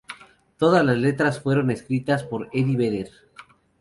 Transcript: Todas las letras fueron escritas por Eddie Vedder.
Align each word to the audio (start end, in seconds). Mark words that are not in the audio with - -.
Todas 0.57 0.83
las 0.83 0.97
letras 0.97 1.39
fueron 1.41 1.69
escritas 1.69 2.23
por 2.23 2.49
Eddie 2.51 2.75
Vedder. 2.75 3.11